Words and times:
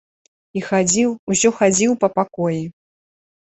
І 0.61 0.63
хадзіў, 0.69 1.11
усё 1.33 1.51
хадзіў 1.59 1.91
па 2.05 2.11
пакоі. 2.17 2.59